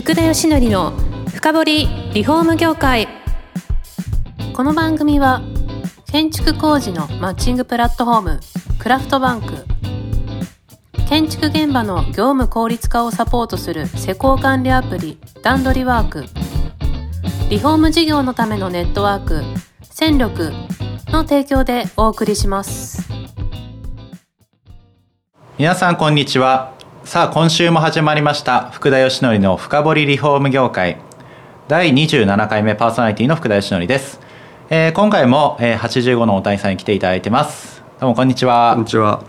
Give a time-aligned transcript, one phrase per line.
[0.00, 0.92] 福田義則の
[1.28, 1.64] 深掘
[2.14, 3.06] リフォーム業界。
[4.54, 5.42] この番組は
[6.10, 8.40] 建築工事のマッチングプラットフォーム
[8.78, 9.66] クラフトバンク。
[11.06, 16.24] 建築現場の業務効率化をサポートする施工管理アプリ段取りワーク。
[17.50, 19.42] リフォーム事業のためのネットワーク
[19.82, 20.50] 戦力
[21.08, 23.06] の提供でお送りします。
[25.58, 26.79] 皆さんこんにちは。
[27.10, 30.98] さあ今週も始まりました福田義則の深掘りリフォーム業界
[31.66, 34.20] 第27回目パーソナリティの福田義則です、
[34.70, 39.24] えー今回も、えー85の大谷さんに来ていただいてますどうもこんにちはこんにちは。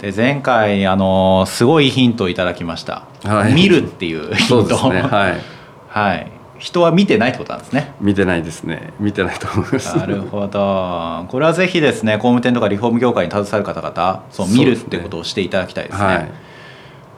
[0.00, 5.02] で前回あのーすごいヒントをいただきました、はい見るっていう ヒントそうですね。
[5.02, 5.40] はい。
[5.90, 6.26] はい
[6.60, 8.92] 人は見てないってことなんですね見てないですね。
[9.00, 9.98] 見てないと思います。
[9.98, 16.30] なるほどこれはぜひですね工務店とかリフォーム業界に携わる方々そう見るってことをしていただきたいですねはい。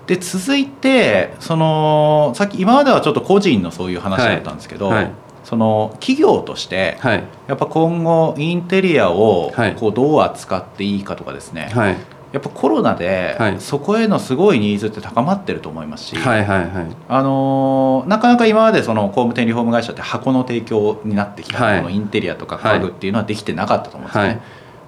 [0.06, 5.12] で続いてそのさっき今まではちょっと個人のそういう話だったんですけど、はいはい
[5.44, 7.24] その企業として、はい。
[7.48, 11.96] やっぱ今後インテリアをはいこうどう扱っていいかとかですね、はい。
[12.32, 16.44] やっぱコロナではいそこへのすごいニーズって高まってると思いますし、はい。
[16.46, 16.58] はい。
[16.60, 16.96] はい。
[17.08, 24.40] あのーなかなか今までその工務店リフォーム会社って箱の提供になってきた、はいこのインテリアとか家具っていうのはできてなかったと思うんですね、はい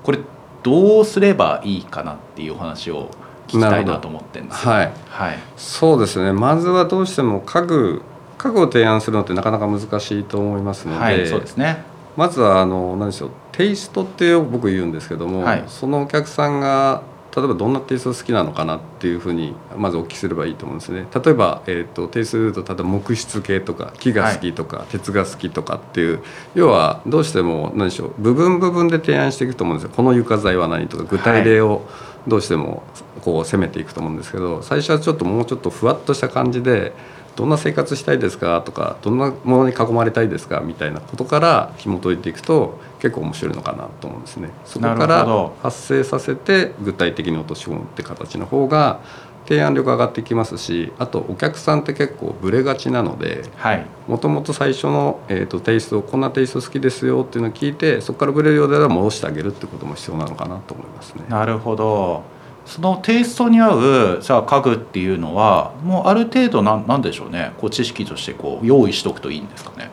[0.03, 0.21] これ
[0.63, 3.09] どうすればいいかなっていうお話を
[3.47, 4.73] 聞きたいなと思ってるんですよ。
[4.73, 4.93] はい。
[5.09, 5.39] はい。
[5.57, 6.33] そうですね。
[6.33, 8.03] まずはどうしても家具
[8.39, 11.85] 家具を提案するのってなかなか難しいと思いますので、はい、そうですね。
[12.17, 15.65] まずはあの何でしょうテイストってよく僕言うんですけども、はい。
[15.67, 17.03] そのお客さんが
[17.37, 21.07] 例えばどんなテイスト好きなのかなっていうふうにまずお聞きすればいいと思うんですね。
[21.15, 26.23] 例えば、えー、とテイストで言うと例えば木質系とか木が好きとか、鉄が好きとかっていう
[26.55, 29.95] 要はどうしても何でしょう部分部分で提案していくと思うんですよ。
[29.95, 31.83] この床材は何とか具体例を
[32.27, 32.83] どうしても
[33.23, 36.93] こう攻めていくと思うんですけど最初はちょっともうちょっとふわっとした感じで
[37.37, 44.49] どんな生活したいですかとかどんなものに囲まれたいですかみたいなことから紐解いていくと結構面白いのかなと思うんですね。
[44.65, 49.01] そこからど発生させて具体的に落とし込むって形の方が
[49.49, 53.87] 提案力上がってきますしあとお客さんって結構ブレがちなのではい。
[54.09, 61.25] もともと最初の、えー、とテイストこんなテイスト好きですよっていうのを聞いてそこからブレるようであれば戻してあげるってことも必要なのかなと思いますね。
[61.29, 62.23] なるほど。
[62.67, 67.53] そのテイストに合うじゃあ家具っていうのはもうある程度なんなんでしょうね。
[67.59, 69.91] こう知識としてこう用意しとくといいんですかね。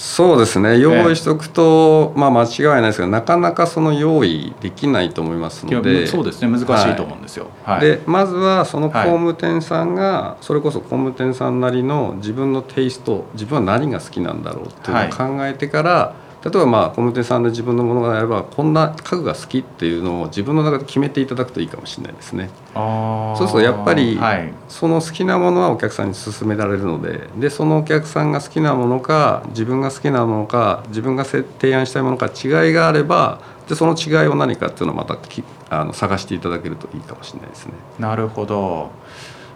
[0.00, 0.78] そうですね。
[0.78, 6.06] 用意しておくと、まあ、間違いないですけどなかなかその用意できないと思いますので。
[6.06, 6.48] そうですね。
[6.48, 7.48] 難しいと思うんですよ。
[7.64, 7.80] はい。
[7.82, 9.08] でまずはその工はい。
[9.08, 22.48] 務店さんが、それこそ工務店さんなりの自分のテイスト自分は何が好きなんだろうっていうのを考えてから、例えばまあ工務店さんで自分のものがあればこんな家具が好きっていうのを自分の中で決めていただくといいかもしれないですね。
[22.74, 24.52] そうするとやっぱりはい。
[24.68, 37.72] その好きなものはお客さんに勧められるのででそのお客さんが好きなものか自分が好きなものか自分がせ提案したいものか違いがあればでその違いを何かっていうのをまたきあの探していただけるといいかもしれないですね。
[37.98, 38.90] なるほど。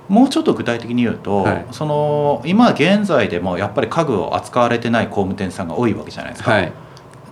[0.09, 6.51] もうちょっと具体的に言うと、はいその今現在でもやっぱり家具を扱われてない工務店さんが多いわけじゃないですか。
[6.53, 6.73] はい、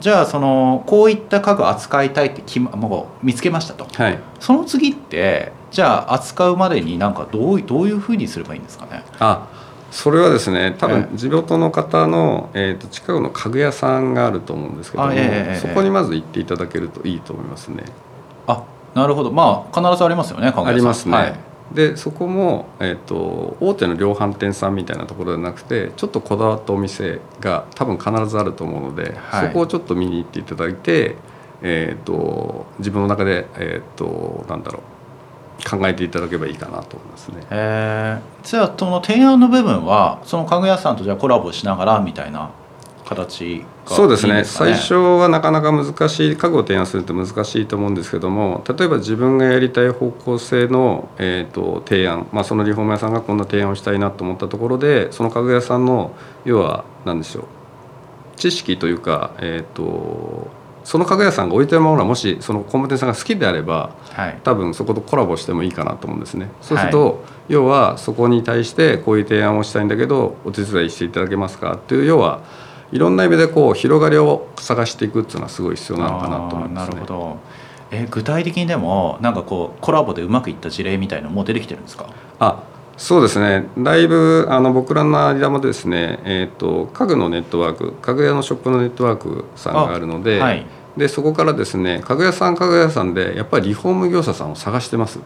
[0.00, 3.86] じゃあそのこういった家具扱いたいって決、ま、もう見つけましたと。
[3.92, 9.02] はいその次ってじゃあ扱うまでになんかどういどういうふうにすればいいんですかね？
[9.18, 9.46] あ
[9.90, 17.84] それはですね多ええ分地元の方の、えー、と近くの家具屋さんがあると思うんですけども、あええそこにまず行っていただけるといいと思いますね。
[18.46, 21.14] あなるほどまあ必ずありますよね家具屋さんありますね。
[21.14, 31.16] はいでそこも、えー、と大手の量販店さんみたいなところじゃなくてちょっとこだわったお店が多分必ずあると思うので、はいそこをちょっと見に行っていただいて、
[31.62, 37.46] えー、と自分の中で、えー、となんだろう考えていただければいいかなと思いますね。
[37.50, 42.50] えーじゃあその提案の部分はその家具屋さんとじゃあコラボしながらみたいな
[43.14, 44.44] 形がそうですね。
[44.44, 56.14] 最初はなかなか難しい家具を提案するって難しいと思うんですけども例えば自分がやりたい方向性の、えー、と提案、まあ、そのリフォーム屋さんがこんな提案をしたいなと思ったところでその家具屋さんの
[56.44, 57.44] 要は何でしょう
[58.36, 60.50] 知識というか、えー、と
[60.84, 64.40] その家具屋さんが置いてるものがもしその工務店さんが好きであればはい。
[64.42, 66.50] 多分そことコラボしてもいいかなと思うんですね。
[66.60, 71.74] そうすると、要はそこに対してこういう提案をしたいんだけどお手伝いしていただけますか？
[71.74, 72.42] っていう要は
[72.92, 77.06] いろんな意味でこう広がりを探していくっていうのはすごい必要なのかなと思いますねなるほ。
[77.06, 77.36] ど
[77.90, 82.06] え具体的にでもなんかこうコラボでうまくいった事例みたいのもう出てきてるんですか？
[82.38, 82.62] あ
[82.96, 90.66] そうですねだいぶあの僕らの間もですね、えー、と家具のネットワーク家具屋のショップのネットワークさんがあるので,、はい
[90.96, 95.20] でそこからですね家具屋さん家具屋さんでやっぱりリフォーム業者さんを探してます。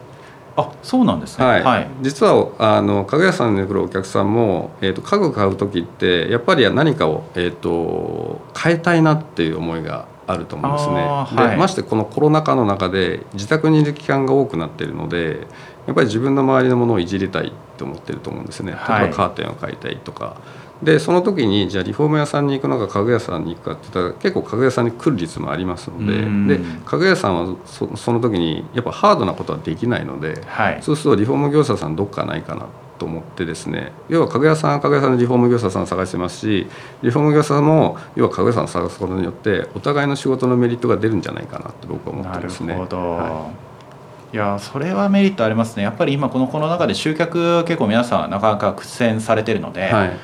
[0.56, 10.94] あそうなんですねはい、はい実はあの家具屋さんに来るお客さんも、えー、と家具買う時ってやっぱり何かを、えー、と変えたいなっていう思いがあると思うんですね。
[10.94, 15.46] はいでましてこのコロナ禍の中で自宅にいる期間が多くなっているので
[15.86, 18.72] やっぱり自分の周りのものをいじりたいと思ってると思うんですね。
[18.72, 20.36] はい例えばカーテンを買いたいとか。
[20.82, 26.46] でその時にじゃあリフォーム屋さんに行くのか家具屋さんに行くかって言ったら結構家具屋さんに来る率もありますのでうん。
[26.46, 30.82] で家具屋さんはそその時にやっぱハードなことはできないので、はい。
[30.82, 32.66] そうするとリフォーム業者さんどっかないかな
[32.98, 36.66] と思ってですね要は家具屋さんは家具屋さんでリフォーム業者さんを探してますし
[37.02, 42.74] リフォーム業者さんも要は家具屋さんを探すことによってお互いの仕事のメリットが出るんじゃないかなって僕は思ってなるますね。
[42.74, 43.50] ほど、、は
[44.32, 44.36] い。
[44.36, 45.82] やそれはメリットありますね。
[45.82, 50.16] やっぱり今このコロナ禍で集客結構皆さんなかなか苦戦されてるので、、はい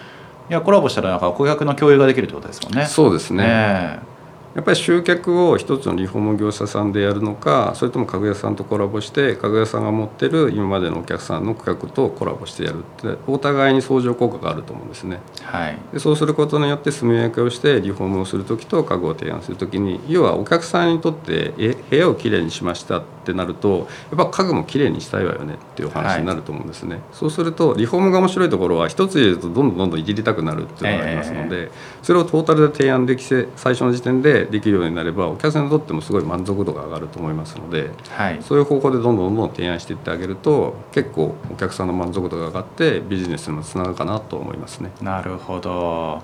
[0.50, 2.86] い、やコラボしたらなんか顧客の共有ができるってことですもんね。
[2.86, 3.44] そうですね。
[3.44, 4.12] ね
[4.54, 15.20] やっぱり集客を一つのリフォーム業者さんでやるのかそれとも家具屋さんとコラボして家具屋さんが持ってる今までのお客さんの顧客とコラボしてやるってお互いに相乗効果があると思うんですね。
[15.42, 15.78] はい。
[15.92, 22.98] でそうすることによって住み分けをしてリフォームをする時と家具を提案する時に要はお客さんにとってえ部屋をきれいにしました。
[22.98, 31.70] ってなるとやっぱ家具もきれいにしたいわよねっていう話になると思うんですね、そうするとリフォームが面白いところは一つ入れるとどんどんどんどんいじりたくなるっていうのがありますので、
[32.02, 38.42] それをトータルで提案できて最初の時点でできるようになればお客さんにとってもすごい満足度が上がると思いますのではい。
[38.42, 44.90] そういう方法でどんどんどんどん提案していってあげると結構お客さんの満足度が上がってビジネスにもつながるかなと思いますね。
[45.00, 46.22] なるほど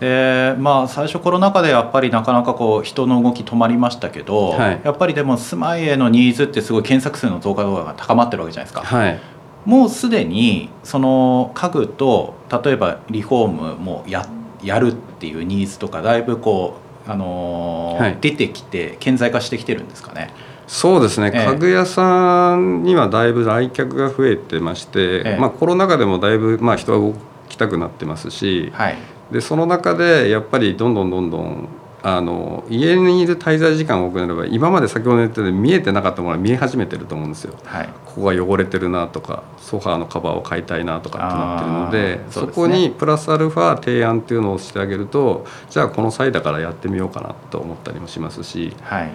[0.00, 4.80] でまあ最初コロナ禍でやっぱりなかなかこう人の動き止まりましたけど、はい。
[4.84, 9.20] やっぱりでも住まいへのニーズってすごい検索数の増加度が高まってるわけじゃないですか、はい。
[9.64, 12.34] もうすでにその家具と
[12.64, 14.26] 例えばリフォームもや
[14.62, 18.18] やるっていうニーズとかだいぶこう、あのーはい。
[18.20, 20.32] 出てきて顕在化してきてるんですかね。
[20.68, 25.38] そうですね、ええ家具屋さんにはだいぶ来客が増えてまして、ええ。
[25.40, 27.14] まあ、コロナ禍でもだいぶ、まあ、人は動
[27.48, 28.96] きたくなってますしはい、
[29.32, 31.68] でその中でやっぱりどんどんどんどん
[32.02, 37.54] あの家にいる滞在時間が多くなれば今まで先ほど言ったように見えてなかったものが見え始めてると思うんですよ。
[37.64, 42.52] はい、ここが汚れてるなとかソファーのカバーを買いたいなとかってなってるのでそね。
[42.52, 48.74] こにプラスアルファ提案っていうのをしてあげるとじゃあこの際だからやってみようかなと思ったりもしますし。
[48.82, 49.10] はい、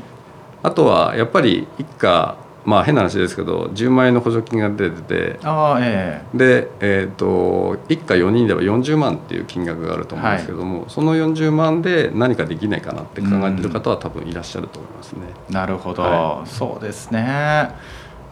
[0.62, 2.36] あとはやっぱり一家
[2.66, 15.22] まあ変な話ですけど10万円の補助金が出ててああえで、えー、と一家4人では40万っていう金額があると思うんですけども、その40万で何かできないかなって考えてる方は多分いらっしゃると思いますね。
[15.50, 17.70] えなるほど、はそうですね。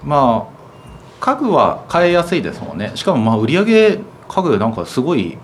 [0.04, 0.62] まあ
[1.19, 2.92] 家具は買いやすいですもんね。
[2.95, 5.38] しかもまあ売り上げ家具なんかすごい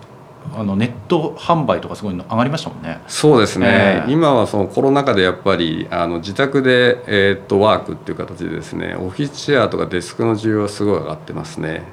[0.56, 3.02] あのネット販売とかすごい上がりましたもんね。
[3.08, 11.84] そうですね、ええ今はそのコロナ禍でやっぱりあの自宅で、えーっとワークっていう形でですねオフィスチェアとかデスクの需要はすごい上がってますね。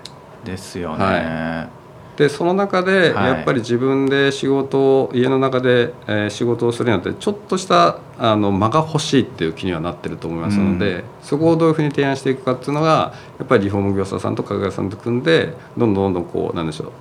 [0.44, 1.04] ですよね。
[1.04, 1.68] は
[2.16, 16.92] でその中ではいやっぱり自分で仕事を家の中で、えー仕事をするにあたってちょっとしたあの間が欲しいっていう気にはなってると思いますので、そこをどういうふうに提案していくかっていうのがやっぱりリフォーム業者さんと家具屋さんと組んでどんどんどんどんこうなんでしょう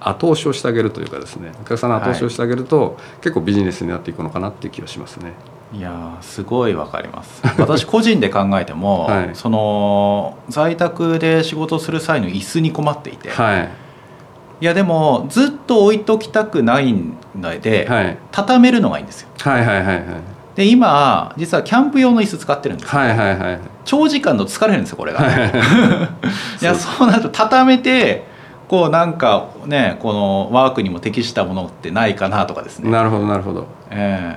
[0.00, 5.32] 後押しをしてあげるというかですねお客さんの後押しをしてあげると、結構ビジネスになっていくのかなっていう気がしますね。
[5.72, 7.42] いやーすごいわかります。
[7.58, 9.30] 私個人で考えても、はい。
[9.34, 13.68] その在宅で仕事をする際の椅子に困っていて、い、はい。
[14.60, 16.94] やでもずっと置いときたくない
[17.38, 18.18] ので、はい。
[18.30, 19.28] 畳めるのがいいんですよ。
[19.40, 20.04] はいはいはいはい。
[20.54, 22.98] で今実はキャンプ用の椅子使ってるんですよ。
[22.98, 23.60] はいはいはい。
[23.84, 25.50] 長時間の疲れるんですよこれが、はい。
[26.62, 28.24] いやそうなると畳めて
[28.68, 32.90] こうなんかねこのワークにも適したものってないかなとかですね。
[32.90, 33.66] なるほどなるほど。
[33.90, 34.36] え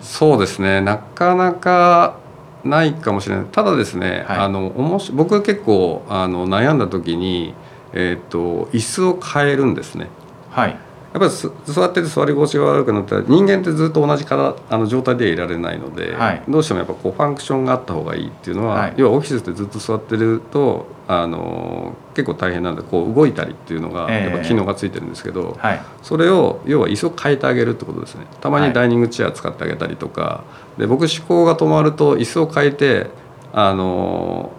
[0.00, 0.80] そうですね。
[0.80, 2.16] なかなか
[2.64, 3.44] ないかもしれない。
[3.46, 4.38] ただですね、はい。
[4.38, 7.54] あのおもし僕は結構あの悩んだ時に、
[7.92, 10.08] えー、と椅子を変えるんですね。
[10.56, 10.70] えはい。
[10.70, 10.76] や
[11.18, 16.42] っぱりす座ってて座り心地が悪くなったら人間ってずっと同じからあの状態ではいられないので、はい。
[16.48, 18.94] どうしてもやっぱこうファンクションがあった方がいいっていうのは、はい。
[18.96, 24.30] 要はオフィスでずっと座ってるとあの結構大変なんでこう動いたりっていうのがええ。
[24.30, 25.80] やっぱ機能がついてるんですけど、はい。
[26.02, 28.26] それを要は椅子を変えてあげるってことですね。
[28.40, 28.68] たまはい。
[28.68, 30.44] にダイニングチェア使ってあげたりとか、
[30.78, 33.06] で僕思考が止まると椅子を変えて
[33.52, 34.52] あの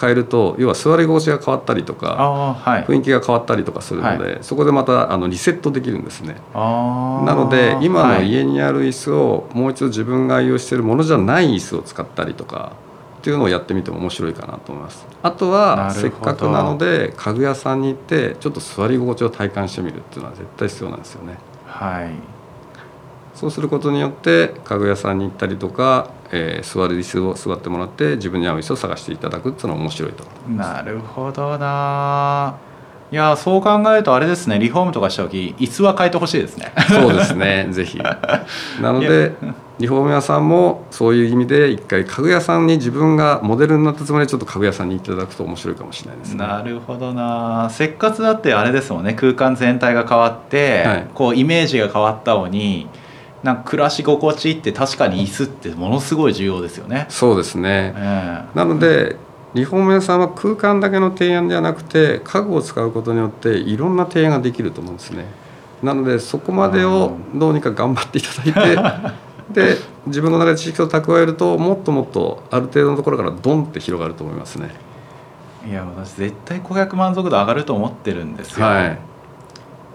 [0.00, 2.84] 変えると要は座り心地が変わったりとかはい。
[2.84, 6.36] 雰囲気が変わったりとかするので、そこでまたあのリセットできるんですね。
[6.54, 8.28] なので今のはい。
[8.28, 12.72] 家にある椅子をもう一度自分が愛用しているものじゃない椅子を使ったりとか
[13.18, 15.06] っていうのをやってみても面白いかなと思います。
[15.22, 21.38] あとなはせっかくなので家具屋さんに行ってちょっと座り心地を体感してみるっていうのは絶対必要なんですよね。
[21.66, 22.10] はい。
[23.34, 30.24] そうすることによって家具屋さんに行ったりとか、えー座る椅子を座ってもらって自分に合う椅子を探していただくっていうのは面白いと。
[30.50, 32.56] なるほどな。
[33.12, 34.58] いやそう考えるとあれですね。
[34.58, 36.72] リフォームとかした時椅子は変えてほしいですね。
[36.88, 37.68] そうですね。
[37.70, 37.98] ぜひ。
[38.82, 39.32] なのいで
[39.78, 46.38] リフォーム屋さんもそういう意味で一回家具屋さんに自分がモデルになったつもりでちょっと家具屋さんに行っていただくと面白いかもしれないですね。
[46.38, 47.68] なるほどな。
[47.70, 49.14] せっかつだってあれですもんね。
[49.14, 51.06] 空間全体が変わって、はい。
[51.14, 52.88] こうイメージが変わったのに
[53.44, 57.04] なんか暮らし心地って確かに椅子ってものすごい重要ですよね。
[57.10, 57.92] そうですね。
[57.94, 59.16] えなので
[59.52, 65.26] リフォーム屋さんは空間だけの提案ではなくて家具を使うことによっていろんな提案ができると思うんですね。
[65.82, 74.70] なのでそこまでをどうにか頑張っていただいて で自分の中で知識を蓄えるともっともっとある程度のところからドンって広がると思いますね。
[75.66, 78.64] えいや私絶対顧客満足度上がると思ってるんですよ。
[78.64, 79.13] はい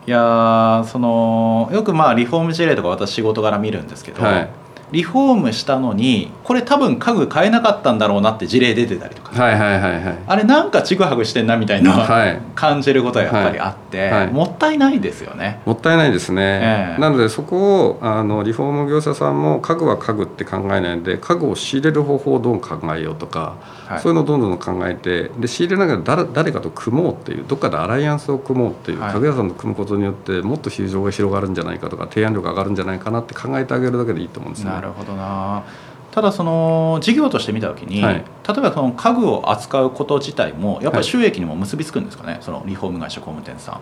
[0.08, 4.50] いやーそのよくまあリフォーム事例とか私仕事柄見るんですけど、はい。
[4.92, 10.18] リフォームしたのにこれ多分家具買えなかったんだろうなって事例出てたりとか、はいはいはいはい。
[10.28, 12.42] あれなんかちぐはぐしてんなみたいな、はい。
[12.56, 14.26] 感じることがやっぱりあって、はい。
[14.26, 14.32] はい。
[14.32, 15.62] もったいないですよね。
[15.66, 17.02] もったいないですね、ええ。
[17.02, 23.56] なのでそこをあのリフォーム業者さんも家具は家具って考えないので家具を仕入れる方法をどう考えようとか、
[23.88, 24.00] はい。
[24.00, 29.14] そういうのをどんどん考えてで仕入れながら誰誰かと組もうっていうどっかでアライアンスを組もうっていう、はい。
[29.14, 34.72] 家具屋さんと組むことによってもっと市場が広がるんじゃないかとか提案力が上がるんじゃないかなって考えてあげるだけでいいと思うんですね。
[34.72, 35.64] なるほどな
[36.12, 43.82] ただその事業として見た時に、はい例えばその家具を扱うこと自体もやっぱはいり収益にも結びつくんですかね、そのリフォーム会社工務店さん。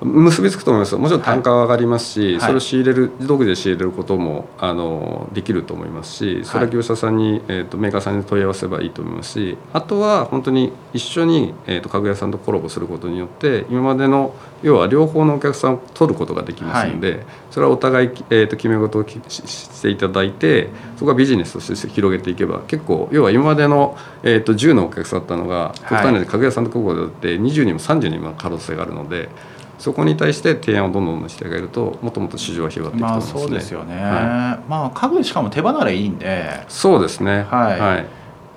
[0.00, 0.96] 結びつくと思います。
[0.96, 2.40] もちろん単価は上がりますし、はい。
[2.40, 29.28] それを仕入れる独自で仕入れることもあのできると思いますしそれは業者さんに、えー、とメーカーさんに問い合わせばいいと思いますしあとは本当に一緒に、えー、と家具屋さんとコラボすることによって今までの要は両方のお客さんを取ることができますので、それはお互い、えー、と決め事をきししていただいてそこはビジネスとして広げていけば結構要は今までの、えー、と10のお客さんだったのが極端に家具屋さんとコラボでやって20人も30人も可能性があるので。
[29.78, 33.40] そこに対して提案をどんどんしてあげるともっともっと市場は広がっていくとまあ思いますね。
[33.40, 37.42] そうですよね、はまあ家具しかも手離れいいんでい、そうですね。
[37.42, 38.06] はいはい。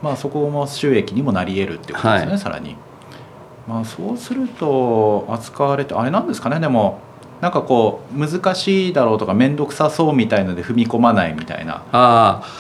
[0.02, 2.76] まあそこも収益にもなり得るっていうことですね、はいさらに
[3.68, 7.00] まあそうすると扱われてあれなんですかねでも
[7.42, 11.84] なんかこう難しいだろうとか面倒くさそうみたいので踏み込まないみたいな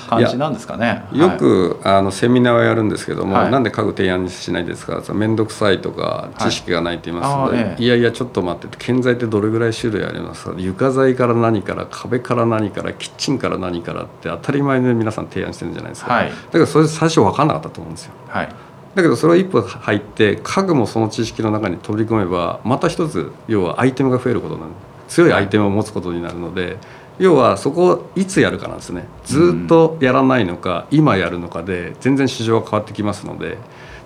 [0.07, 1.03] 感じなんですかね？
[1.13, 3.51] よく、あのセミナーをやるんですけども、はい。
[3.51, 5.01] なんで家具提案にしないですか？
[5.13, 10.45] 面倒くさいとか知識がないって言いますので、あーええいやいやちょっと待って建材ってどれぐらい種類あります？
[10.45, 16.29] か床材から何から壁から何からキッチンから何からって当たり前で皆さん提案してるんじゃないですか、はい。
[16.29, 18.13] だけどそれ最初分かんなかったと思うんですよ。
[18.27, 18.49] はい
[18.97, 24.73] だけどそれを一歩入って家具もその知識の中に取り込めばまた一つ要はアイテムが増えることになる。
[25.07, 26.77] 強いアイテムを持つことになるので
[27.19, 29.05] 要はそこをいつやるかなんですね。
[29.23, 33.59] ずっとやらないのか今やるのかで全然市場が変わってきますので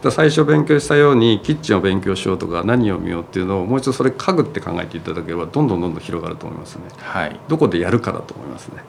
[0.09, 6.81] 最初勉強したようにキッチンを勉強しようとか何を見ようっていうのをもう一度それ家具って考えていただければどんどんどんどん広がると思いますね。
[6.99, 7.39] はい。
[7.47, 8.83] どこでやるかだと思いますね。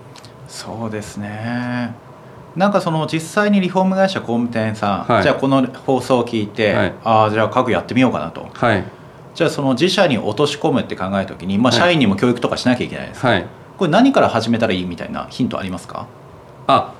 [0.48, 1.94] そうですね
[2.56, 5.22] なんかその実際にリフォーム会社工務店さん、はい。
[5.22, 6.94] じゃあこの放送を聞いて、はい。
[7.04, 8.48] ああじゃあ家具やってみようかなと。
[8.52, 8.84] はい。
[9.34, 11.80] じゃあその自社に落とし込むって考えた時に、まあ、はい。
[11.80, 13.46] 社員にも教育とかしなきゃいけないです、はい。
[13.78, 16.06] これ何から始めたらいいみたいなヒントありますか？
[16.66, 16.94] あ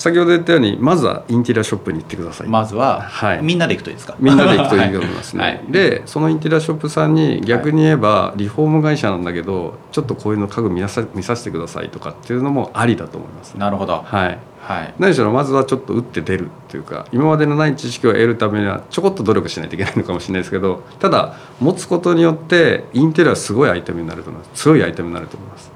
[0.00, 2.48] 先ほど言ったようにまずはインテリアショップに行ってください。
[2.48, 3.42] まずは、はい。
[3.42, 4.16] みんなで行くといいですか？
[4.18, 5.44] みんなで行くといいと思いますね。
[5.44, 5.64] はい。
[5.68, 13.60] でそのインテリアショップさんに逆に言えばリフォーム会社なんだけどちょっとこういうの家具見なさ見させてくださいとかっていうのもありだと思います、ね。
[13.60, 14.00] なるほど。
[14.00, 14.38] はい。
[14.62, 14.94] はい。
[14.98, 24.62] 何しろまずはちょっと打って出るっていうか今までのない知識を得るためにはちょこっと努力しないといけないのかもしれないですけどただ持つことによってインテリアはすごいアイテムになると思います。
[24.62, 25.70] 強いアイテムになると思います。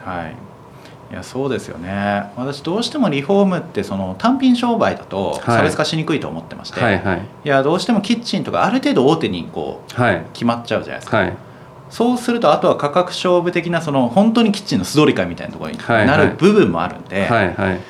[0.00, 0.47] はい
[1.10, 2.30] いやそうですよね。
[2.36, 5.56] 私どうしてもリフォームってその単品商売だとはい。
[5.58, 7.22] 差別化しにくいと思ってまして、はいはい。
[7.44, 10.26] いやどうしてもキッチンとかある程度大手にこうはい。
[10.32, 11.36] 決まっちゃうじゃないですか、はい。
[11.90, 17.80] そうするとあとは価格勝負的なその本当にキッチンの素通り会みたいなところにはいなる部分もあるんで、いはいはい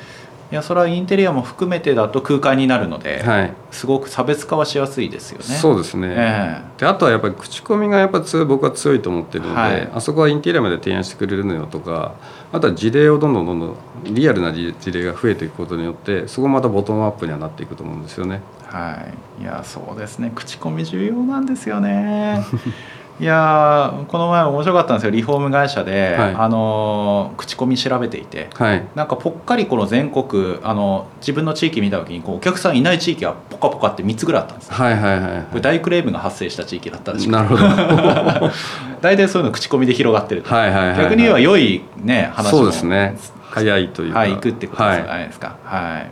[0.55, 5.43] やそれはインテリアも含めてだと空間になるので、はいすごく差別化はしやすいですよね。
[5.43, 12.15] そうですね、えであとはやっぱり口コミがやっぱ強い僕は強いと思ってるので、はいあそこはインテリアまで提案してくれるのよとか
[12.51, 13.75] あとは事例をどんどんどんどん
[14.05, 18.41] リアルな事事例が増えていくことによってそこもまたボトムアップにはなっていくと思うんですよね。
[18.71, 19.07] えは
[19.39, 22.43] い、いやそうですね口コミ重要なんですよね。
[23.19, 26.35] いやこの前面白かったんですよリフォーム会社で、はい。
[26.35, 28.49] あの口コミ調べていて。
[28.53, 28.87] はい。
[28.95, 34.75] なんかぽっかりこの全国あの自分の地域見た時にこうお客さんいない地域がポカポカって3つぐらいあったんですよ。
[34.75, 37.31] はいはいはいこれ大クレームが発生した地域だったらしくて。
[37.31, 37.65] なるほど。
[37.65, 38.51] は
[39.01, 43.17] 大体そういうの口コミで広がってるはいはいはい逆に言えば良いね話もそうですね。
[43.49, 44.19] 早いというか。
[44.19, 45.57] はい行くってことじゃないですか。
[45.65, 46.11] はい。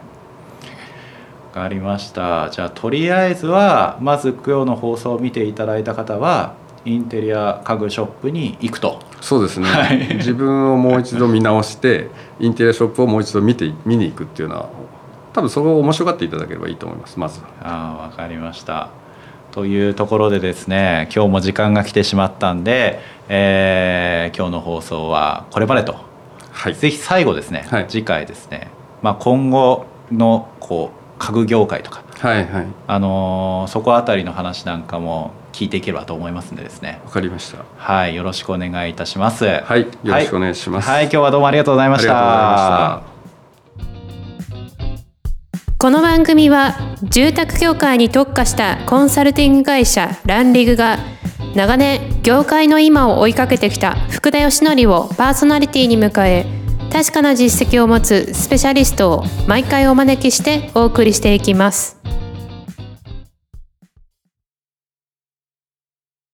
[1.55, 2.49] わかりました。
[2.49, 8.99] じゃあとりあえずはまず今日の放送を見ていただいた方はインテリア家具ショップに行くと。
[9.19, 10.15] そうですね、はい。
[10.15, 14.69] 自分をもう一度見直してインテリアショップをもう一度見て見に行くっていうのは
[15.33, 17.47] 多分それを面白がっていただければいいと思いますまずは。
[17.61, 18.89] ああわかりました。
[19.51, 25.95] というところでですね今日も時間が来てしまったんで、えー今日の放送はこれまでと。
[26.51, 26.75] はい。
[26.75, 27.85] ぜひ最後ですね、はい。
[27.87, 28.69] 次回ですね、
[29.01, 32.67] まあ、今後のこう家具業界とか、はいはい。
[32.87, 37.01] あのーそこあたりの話なんかも聞いていければと思いますんでですね。
[37.03, 37.65] わかりました。
[37.77, 39.43] はいよろしくお願いいたします。
[39.45, 40.87] ははいよろしくお願いします。
[40.87, 42.11] はい、今日はどうもありがとうございました。
[42.11, 43.17] ありがとうございました。
[45.79, 50.97] この番組は住宅業界に特化したコンサルティング会社ランリグが
[51.55, 56.45] 長年業界の今を追いかけてきた福田義則をパーソナリティに迎え
[56.91, 61.96] 確かな実績を持つスペシャリストを毎回お招きしてお送りしていきます